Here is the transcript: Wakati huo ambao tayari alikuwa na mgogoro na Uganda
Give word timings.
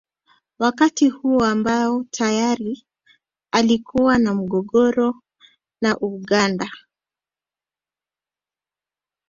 Wakati 0.59 1.09
huo 1.09 1.45
ambao 1.45 2.03
tayari 2.11 2.85
alikuwa 3.51 4.17
na 4.17 4.33
mgogoro 4.33 5.21
na 5.81 5.97
Uganda 5.99 6.71